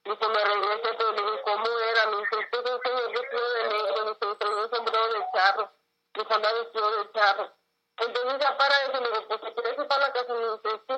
[0.04, 2.06] Dijo, me regresé, pero le dije, ¿cómo era?
[2.08, 5.26] Me dijo, este es un señor vestido de negro, me dijo, traía un sombrero de
[5.34, 5.72] charro.
[6.14, 7.52] Dijo, anda vestido de charro.
[7.98, 10.82] Entonces ya para eso, le digo, pues si quieres ir para la casa, me dice,
[10.88, 10.96] sí.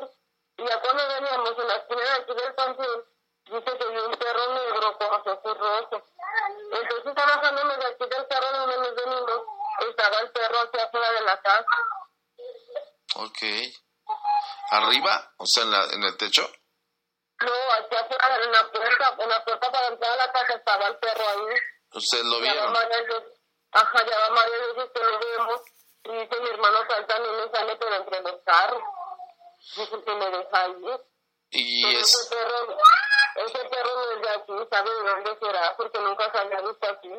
[0.58, 3.06] Y ya cuando veníamos en la esquina de aquí del panteón,
[3.46, 6.04] dice que vi un perro negro con los ojos rojos.
[6.72, 9.42] Entonces, bajándome de aquí del carro donde nos venimos,
[9.90, 11.78] estaba el perro hacia afuera de la casa.
[13.16, 13.38] Ok.
[14.72, 16.50] Arriba, o sea, en, la, en el techo.
[17.42, 20.88] No, hacia afuera, en la puerta, en la puerta para entrar a la casa estaba
[20.88, 21.58] el perro ahí.
[21.94, 23.24] Ustedes lo Ya va vieron.
[23.72, 25.62] ajá, ya va varias veces que lo vemos.
[26.06, 28.84] Y dice mi hermano salta, no me sale, pero entre los carros.
[29.76, 31.02] Dice que me deja ir.
[31.52, 32.78] Y Pero es ese perro,
[33.46, 37.12] ese perro no es de aquí, sabe de dónde será, porque nunca había visto aquí.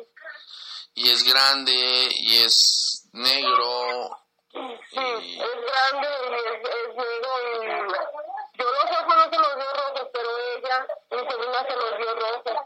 [0.95, 4.17] y es grande y es negro.
[4.51, 9.55] Sí, Y- es grande y es, es negro y yo los ojos no se los
[9.55, 12.65] dio rojos, pero ella, mi sobrina se los dio rojos.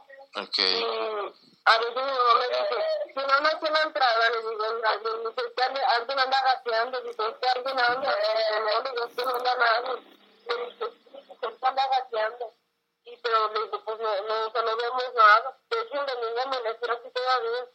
[0.60, 0.84] Y
[1.66, 2.78] a veces mi mamá me dice,
[3.14, 7.48] si no nació en la entrada, le digo, me dice, alguien- anda gateando, dice, que
[7.50, 9.94] alguien anda, eh, no, le digo, que no anda nadie.
[10.48, 10.90] Le digo,
[11.40, 12.54] que anda gateando.
[13.06, 15.58] Y pero le digo, pues no, no, no vemos nada.
[15.70, 17.66] De hecho, el domingo amaneció así todavía,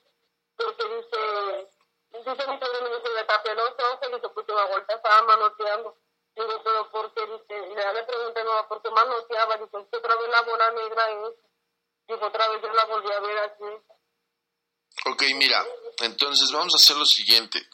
[0.56, 1.68] porque dice,
[2.12, 5.96] dice mi sobrino, dice, le tapé los ojos, dice, pues la vuelta estaba manoteando.
[6.36, 7.26] Digo, pero ¿por qué?
[7.26, 9.56] Dice, le pregunté, no, ¿por qué manoteaba?
[9.56, 11.43] Dice, es que otra vez la bola negra es.
[12.08, 13.64] Dijo, otra vez la volví a ver así.
[15.06, 15.64] Ok, mira,
[15.98, 17.66] entonces vamos a hacer lo siguiente.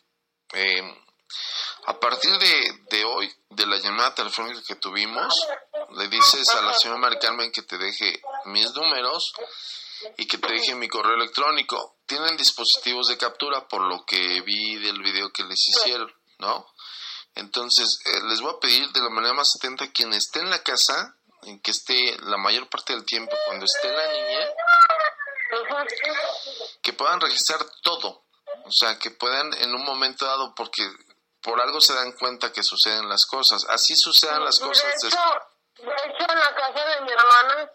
[0.52, 1.04] Eh,
[1.86, 5.46] a partir de, de hoy, de la llamada telefónica que tuvimos,
[5.90, 9.32] le dices a la señora Mari Carmen que te deje mis números
[10.16, 11.98] y que te deje mi correo electrónico.
[12.06, 16.66] Tienen dispositivos de captura por lo que vi del video que les hicieron, ¿no?
[17.34, 20.62] Entonces, eh, les voy a pedir de la manera más atenta quien esté en la
[20.62, 24.48] casa, en que esté la mayor parte del tiempo, cuando esté la niña,
[26.82, 28.24] que puedan registrar todo.
[28.64, 30.82] O sea, que puedan en un momento dado, porque
[31.42, 33.64] por algo se dan cuenta que suceden las cosas.
[33.68, 35.04] Así sucedan las Y de cosas.
[35.04, 35.16] hecho,
[35.78, 37.70] de hecho, en la casa de mi hermana,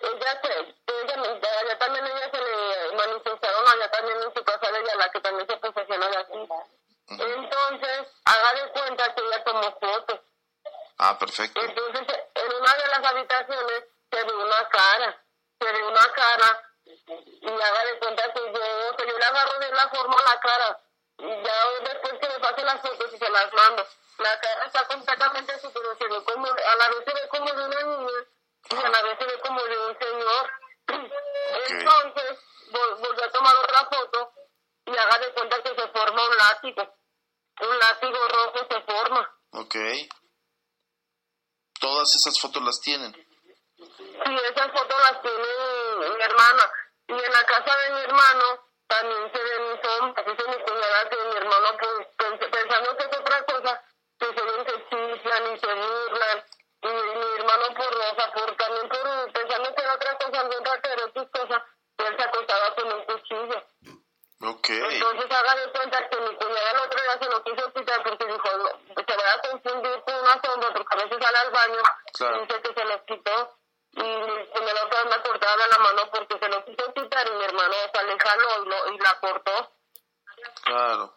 [0.00, 4.94] ella se, ella, también ella se le manifestaron, allá también en su casa de ella,
[4.96, 6.38] la que también se posesiona de aquí.
[7.08, 10.20] Entonces, haga de cuenta que ella tomó fotos.
[10.98, 11.60] Ah, perfecto.
[11.60, 12.06] Entonces,
[12.50, 15.24] en una de las habitaciones se ve una cara,
[15.60, 19.70] se ve una cara, y haga de cuenta que yo, sea, yo le agarro de
[19.72, 20.80] la forma a la cara,
[21.18, 23.86] y ya después que me pase las fotos y se las mando.
[24.18, 27.52] La cara está completamente así, pero se ve como, a la vez se ve como
[27.52, 28.18] de una niña,
[28.70, 30.50] y a la vez se ve como de un señor.
[31.68, 32.38] Entonces,
[32.70, 34.32] vol- volví a tomar otra foto,
[34.86, 36.94] y haga de cuenta que se forma un látigo.
[37.60, 39.34] Un látigo rojo se forma.
[39.52, 39.74] Ok.
[41.80, 43.12] Todas esas fotos las tienen.
[43.14, 45.46] Sí, esas fotos las tiene
[46.16, 46.64] mi hermana.
[47.08, 48.44] Y en la casa de mi hermano
[48.86, 50.26] también se ven sombras.
[50.26, 53.84] Dice mi cuñada que mi hermano, pues, pens- pensando que es otra cosa,
[54.18, 56.44] que se ven que chiflan y se burlan.
[56.82, 60.64] Y mi hermano, por, o sea, por, también por, pensando que era otra cosa, algún
[60.64, 61.64] ratero, cosa,
[61.98, 63.64] él se acostaba con un cuchillo.
[64.42, 64.68] Ok.
[64.70, 68.24] Entonces haga de cuenta que mi cuñada el otro día se lo quiso quitar porque
[68.24, 68.79] dijo, no,
[70.38, 72.36] con sombra porque a veces sale al baño Claro.
[72.36, 73.56] y dice que se lo quitó
[73.92, 74.02] y
[74.52, 77.74] cuñada otra vez me cortaba la mano porque se lo quiso quitar y mi hermano
[78.06, 79.72] le jaló y, lo, y la cortó.
[80.64, 81.16] Claro.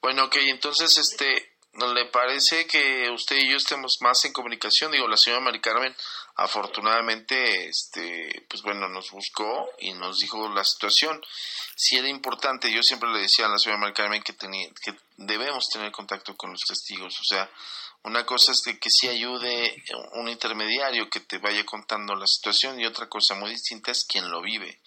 [0.00, 4.90] Bueno, ok, entonces, este, ¿no le parece que usted y yo estemos más en comunicación?
[4.92, 5.94] Digo, la señora Mari Carmen,
[6.36, 11.22] afortunadamente, este, pues bueno, nos buscó y nos dijo la situación.
[11.76, 14.94] Si era importante, yo siempre le decía a la señora Mari Carmen que, tenía, que
[15.18, 17.20] debemos tener contacto con los testigos.
[17.20, 17.50] O sea,
[18.04, 19.82] una cosa es que, que sí ayude
[20.14, 24.30] un intermediario que te vaya contando la situación y otra cosa muy distinta es quien
[24.30, 24.80] lo vive.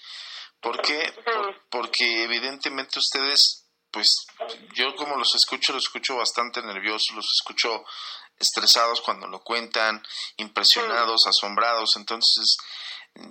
[0.59, 1.13] ¿Por qué?
[1.23, 4.25] Por- porque evidentemente ustedes, pues
[4.73, 7.83] yo como los escucho, los escucho bastante nerviosos, los escucho
[8.39, 10.01] estresados cuando lo cuentan,
[10.37, 11.95] impresionados, asombrados.
[11.97, 12.57] Entonces,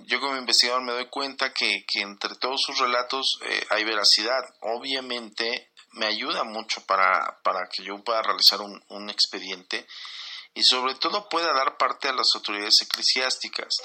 [0.05, 4.41] yo como investigador me doy cuenta que, que entre todos sus relatos eh, hay veracidad.
[4.61, 9.87] Obviamente me ayuda mucho para, para que yo pueda realizar un, un expediente
[10.53, 13.77] y sobre todo pueda dar parte a las autoridades eclesiásticas.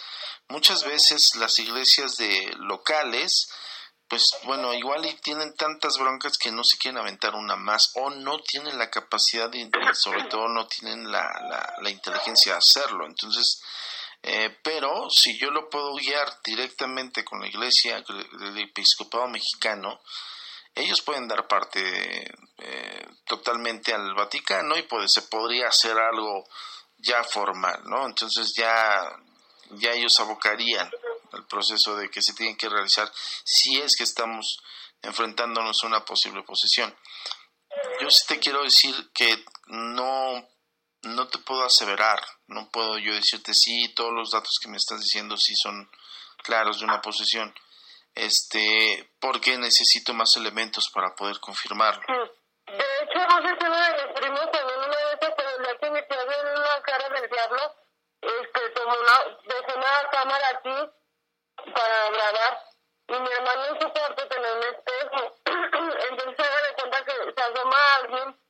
[0.49, 3.49] Muchas veces las iglesias de locales
[4.09, 8.09] pues bueno, igual y tienen tantas broncas que no se quieren aventar una más o
[8.09, 13.05] no tienen la capacidad y sobre todo no tienen la, la, la inteligencia de hacerlo.
[13.05, 13.63] Entonces,
[14.23, 20.01] eh, pero si yo lo puedo guiar directamente con la iglesia, el episcopado mexicano,
[20.75, 26.45] ellos pueden dar parte eh, totalmente al Vaticano y pues, se podría hacer algo
[26.99, 28.07] ya formal, ¿no?
[28.07, 29.03] Entonces ya,
[29.71, 30.91] ya ellos abocarían
[31.33, 33.11] el proceso de que se tienen que realizar
[33.45, 34.59] si es que estamos
[35.03, 36.95] enfrentándonos a una posible posesión.
[38.01, 40.49] Yo sí te quiero decir que no,
[41.03, 45.01] no te puedo aseverar, no puedo yo decirte sí, todos los datos que me estás
[45.01, 45.89] diciendo sí son
[46.43, 47.55] claros de una posesión,
[48.19, 52.03] este, porque necesito más elementos para poder confirmarlo.
[52.67, 55.91] De hecho, no sé si uno de mis primos también una vez se le que
[55.91, 57.75] me en la cara del diablo,
[58.21, 62.69] este, tomó una, dejó una cámara aquí para grabar
[63.09, 65.35] y mi hermano en su cuarto tenía un espejo.
[66.11, 68.41] Entonces se da cuenta que se asoma alguien,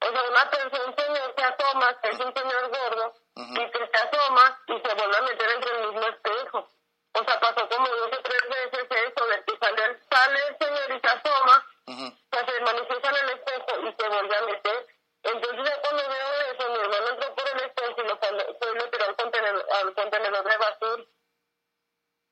[0.00, 3.78] o sea, una persona, un señor se asoma, que es un señor gordo, y que
[3.78, 6.68] se asoma y se vuelve a meter entre el mismo espejo.
[7.12, 10.90] O sea, pasó como dos o tres veces eso, de que sale, sale el señor
[10.90, 14.86] y se asoma, o sea, se manifiesta en el espejo y se vuelve a meter.
[15.22, 18.90] Entonces ya cuando veo eso, mi hermano entró por el espejo y lo, fue, lo
[18.90, 21.04] tiró al contenedor, al contenedor de basura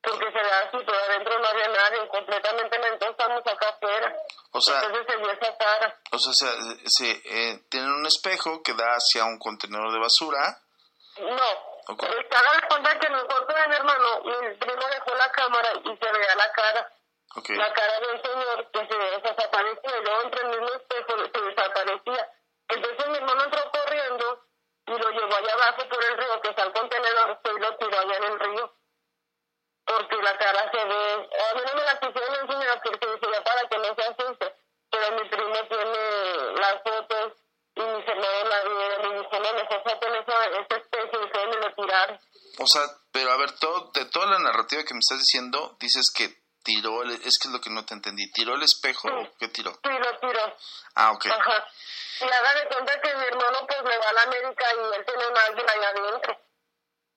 [0.06, 4.16] porque se da así, pero adentro no había nadie, completamente entonces estamos acá afuera.
[4.52, 6.00] O sea, entonces se vio esa cara.
[6.16, 6.48] O sea, se,
[6.86, 10.58] se eh, tienen un espejo que da hacia un contenedor de basura.
[11.20, 12.08] No, okay.
[12.20, 16.12] estaba de cuenta que el de mi hermano, mi primo dejó la cámara y se
[16.12, 16.92] veía la cara.
[17.36, 17.56] Okay.
[17.56, 21.40] La cara de un señor que se desaparecía, y luego entre el mismo espejo se
[21.40, 22.32] desaparecía.
[22.68, 24.44] Entonces mi hermano entró corriendo
[24.86, 27.98] y lo llevó allá abajo por el río, que está el contenedor, y lo tiró
[27.98, 28.72] allá en el río
[29.86, 33.68] porque la cara se ve, a mí no me la quisieron enseñar porque decía para
[33.68, 34.54] que no se asuste,
[34.90, 37.32] pero mi primo tiene las fotos
[37.76, 41.46] y mis hermanos la vieron y dijo, no, mejor foto en esa especie y fue
[41.46, 42.20] me lo tiraron.
[42.58, 46.10] O sea, pero a ver, todo, de toda la narrativa que me estás diciendo, dices
[46.10, 49.36] que tiró, el, es que es lo que no te entendí, ¿tiró el espejo o
[49.38, 49.72] qué tiró?
[49.72, 50.56] Sí, lo tiró.
[50.94, 51.26] Ah, ok.
[51.26, 51.66] Ajá.
[52.20, 55.04] Y haga de cuenta que mi hermano pues le va a la América y él
[55.04, 56.40] tiene un águila allá adentro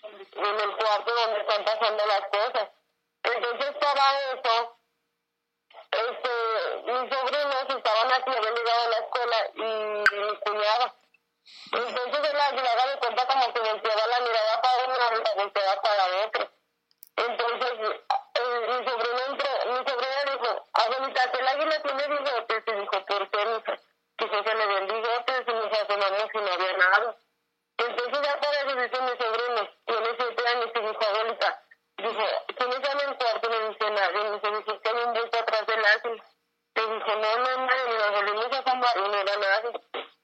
[0.04, 2.70] en el cuarto donde están pasando las cosas.
[3.24, 4.78] Entonces para eso,
[5.92, 6.32] este,
[6.86, 10.96] mis sobrinos estaban aquí, habían llegado a la escuela y mi cuñada.
[11.72, 15.82] Entonces él haga de cuenta como que volteaba la mirada para uno y la volteaba
[15.82, 16.59] para otro.
[17.20, 23.06] Entonces eh, mi sobrino entró, mi sobrina dijo, abuelita, el águila tiene bigotes y dijo,
[23.06, 23.46] ¿por qué?
[23.46, 23.74] Dijo,
[24.20, 27.16] dijo, se le ven bigotes y nos asomamos y no había nada.
[27.78, 31.64] Entonces ya para eso dice mi sobrino, tiene siete años y dijo, abuelita,
[31.98, 33.50] dijo, ¿quién está en el cuarto?
[33.50, 36.24] Me dice nadie, me dice, dice que hay un bulto atrás del ángel.
[36.76, 39.72] Le dijo, no, no, nadie, nos volvimos a asomar y no era nadie.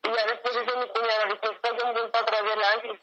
[0.03, 3.01] Y ya después dice mi cuñada, dice, es que hay un bulto atrás del ángel.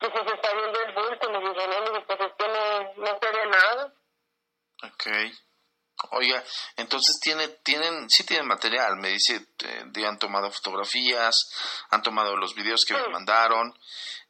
[0.00, 1.30] Dice, se está viendo el bulto.
[1.30, 3.92] Me dice, no, me dice, pues es que no, no se ve nada.
[4.82, 5.06] Ok.
[6.76, 11.50] Entonces tiene, tienen, sí tienen material, me dice, eh, han tomado fotografías,
[11.90, 13.76] han tomado los videos que me mandaron,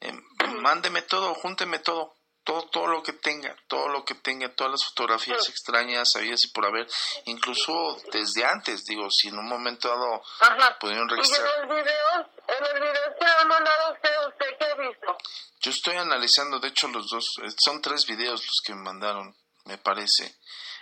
[0.01, 0.12] eh,
[0.61, 4.85] mándeme todo, júnteme todo, todo, todo lo que tenga, todo lo que tenga, todas las
[4.85, 6.87] fotografías extrañas, sabías y por haber,
[7.27, 10.79] incluso desde antes, digo, si en un momento dado Ajá.
[10.79, 11.40] pudieron registrar.
[11.40, 15.18] ¿Y en los videos, en los videos que ha mandado usted, usted qué ha visto?
[15.61, 19.37] Yo estoy analizando, de hecho los dos, eh, son tres videos los que me mandaron,
[19.66, 20.37] me parece.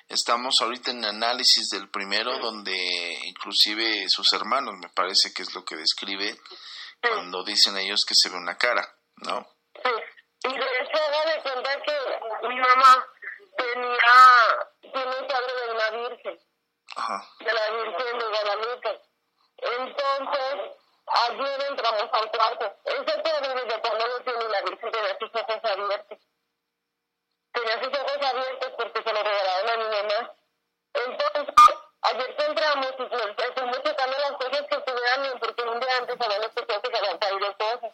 [0.09, 2.75] Estamos ahorita en análisis del primero, donde
[3.25, 6.35] inclusive sus hermanos, me parece que es lo que describe
[7.03, 9.47] cuando dicen ellos que se ve una cara, ¿no?
[9.75, 9.91] Sí,
[10.45, 13.07] y de hecho haga de cuenta que mi mamá
[13.57, 13.99] tenía,
[14.81, 16.39] tiene un cuadro de una virgen,
[16.97, 17.29] Ajá.
[17.41, 19.01] de la Virgen de Guadalupe.
[19.59, 20.55] Entonces,
[21.07, 22.77] ayer entramos al cuarto.
[22.85, 26.19] Ese cuadro desde cuando lo tiene la Virgen tenía sus ojos abiertos.
[27.53, 30.35] Tenía sus ojos abiertos porque lo regalaron a mi mamá.
[30.95, 31.55] Entonces,
[32.03, 35.97] ayer que entramos y nos estuvimos checando las cosas que estuvieran bien, porque un día
[35.99, 37.93] antes habían escuchado que se habían caído cosas.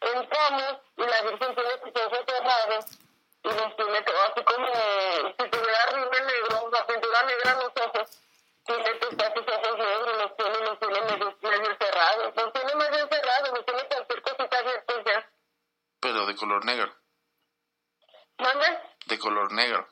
[0.00, 2.86] Entramos y la Virgen tiene sus ojos cerrados
[3.44, 7.72] y nos tiene todo así como si tuviera rime negro, la pintura negra en los
[7.86, 8.18] ojos.
[8.64, 12.34] Tiene sus ojos negros, los tiene, los tiene medio, medio cerrados.
[12.36, 16.26] Los tiene medio cerrados, los tiene cualquier cosita abierta ya.
[16.26, 16.94] de color negro.
[18.38, 18.78] ¿Mande?
[19.06, 19.88] De color negro.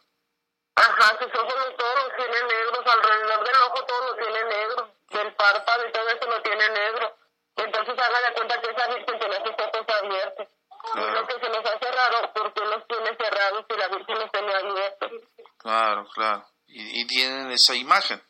[0.80, 4.94] Ajá, sus ojos los- todos los tiene negros, alrededor del ojo todo lo tiene negro,
[5.10, 7.16] del párpado y todo eso lo tiene negro.
[7.56, 10.46] Entonces haga de cuenta que esa virgen tiene sus ojos abiertos.
[10.82, 11.10] Y Claro.
[11.20, 14.54] lo que se nos hace raro, porque los tiene cerrados y la virgen los tiene
[14.54, 15.10] abiertos?
[15.58, 16.46] Claro, claro.
[16.66, 18.22] Y, y tienen esa imagen.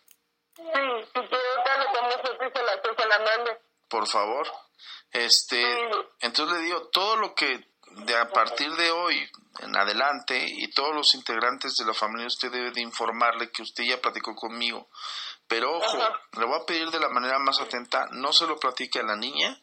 [0.56, 3.58] Sí, si quiere ahorita le tomo foto y se la, se la mande.
[3.88, 4.46] por favor.
[5.12, 5.62] Este,
[6.20, 7.60] entonces le digo, todo lo que
[8.04, 9.30] de a partir de hoy
[9.62, 13.84] en adelante y todos los integrantes de la familia usted debe de informarle que usted
[13.84, 14.88] ya platicó conmigo.
[15.46, 15.98] Pero ojo,
[16.38, 19.16] le voy a pedir de la manera más atenta, no se lo platique a la
[19.16, 19.60] niña,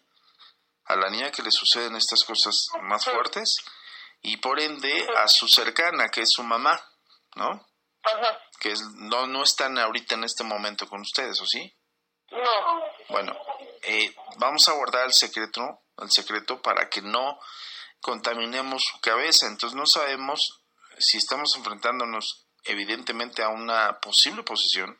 [0.86, 3.56] a la niña que le suceden estas cosas más fuertes
[4.22, 6.80] y por ende a su cercana, que es su mamá,
[7.36, 7.68] ¿no?
[8.04, 8.40] Ajá.
[8.60, 11.74] Que es, no, no están ahorita en este momento con ustedes, ¿o sí?
[12.32, 12.84] No.
[13.10, 13.38] Bueno,
[13.84, 17.40] eh, vamos a guardar el secreto, el secreto para que no
[18.02, 19.48] contaminemos su cabeza.
[19.48, 20.62] Entonces no sabemos
[21.00, 24.98] si estamos enfrentándonos evidentemente a una posible posesión,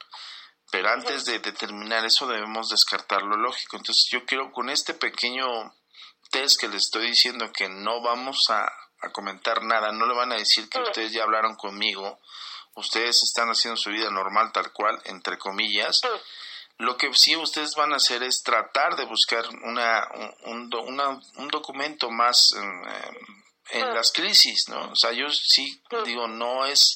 [0.72, 3.78] pero antes de determinar eso debemos descartar lo lógico.
[3.78, 5.48] Entonces yo quiero con este pequeño
[6.32, 8.66] test que les estoy diciendo que no vamos a,
[9.02, 12.20] a comentar nada, no le van a decir que ustedes ya hablaron conmigo,
[12.76, 16.02] ustedes están haciendo su vida normal tal cual, entre comillas.
[16.80, 20.84] Lo que sí ustedes van a hacer es tratar de buscar una, un, un do-
[20.84, 24.92] una- un documento más en, en las crisis, ¿no?
[24.92, 26.96] O sea, yo sí digo, no es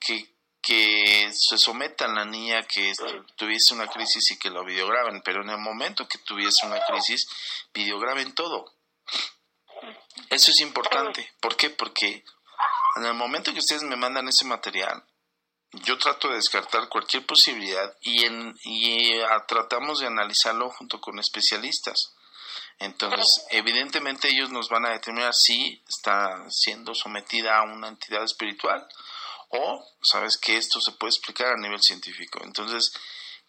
[0.00, 2.92] que, que se sometan la niña que
[3.36, 7.26] tuviese una crisis y que lo videograben, pero en el momento que tuviese una crisis,
[7.74, 8.74] videograben todo.
[10.30, 11.30] Eso es importante.
[11.40, 11.68] ¿Por qué?
[11.70, 12.24] Porque
[12.96, 15.04] en el momento que ustedes me mandan ese material,
[15.72, 21.18] yo trato de descartar cualquier posibilidad y, en, y eh, tratamos de analizarlo junto con
[21.18, 22.14] especialistas.
[22.78, 28.86] Entonces, evidentemente ellos nos van a determinar si está siendo sometida a una entidad espiritual
[29.50, 32.40] o sabes que esto se puede explicar a nivel científico.
[32.42, 32.92] Entonces,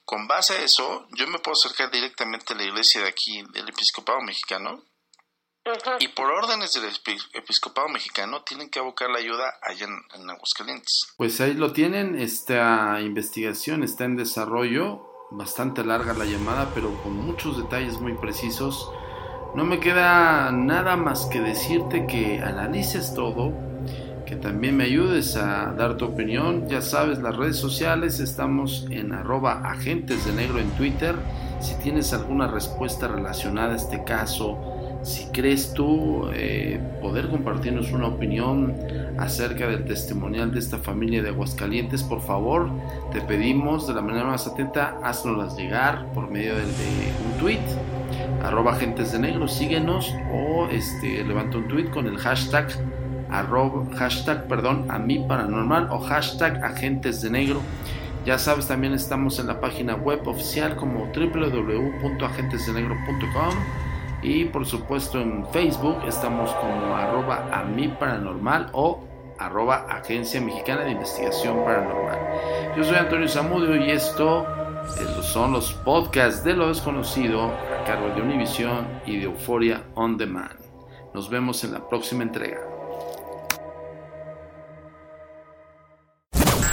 [0.06, 3.70] con base a eso, yo me puedo acercar directamente a la iglesia de aquí, del
[3.70, 4.84] episcopado mexicano,
[5.99, 10.30] y por órdenes del epi- episcopado mexicano tienen que abocar la ayuda allá en, en
[10.30, 11.14] Aguascalientes.
[11.18, 17.16] Pues ahí lo tienen, esta investigación está en desarrollo, bastante larga la llamada, pero con
[17.16, 18.91] muchos detalles muy precisos.
[19.55, 23.53] No me queda nada más que decirte que analices todo,
[24.26, 26.68] que también me ayudes a dar tu opinión.
[26.68, 31.16] Ya sabes, las redes sociales estamos en arroba agentes de negro en Twitter.
[31.61, 34.73] Si tienes alguna respuesta relacionada a este caso,
[35.04, 38.74] si crees tú eh, poder compartirnos una opinión
[39.18, 42.70] acerca del testimonial de esta familia de Aguascalientes, por favor,
[43.12, 47.60] te pedimos de la manera más atenta, haznoslas llegar por medio de un tweet,
[48.41, 52.70] arroba agentes de negro, síguenos o este, levanta un tweet con el hashtag,
[53.30, 57.60] arroba, hashtag, perdón, a mí paranormal o hashtag agentes de negro.
[58.26, 63.93] Ya sabes, también estamos en la página web oficial como www.agentesdenegro.com
[64.24, 69.04] y por supuesto en Facebook estamos como arroba a mí paranormal o
[69.38, 72.20] arroba agencia mexicana de investigación paranormal.
[72.78, 74.46] Yo soy Antonio Zamudio y esto
[74.84, 80.18] eh, son los podcasts de lo desconocido a cargo de Univision y de Euforia On
[80.18, 80.60] Demand.
[81.14, 82.73] Nos vemos en la próxima entrega.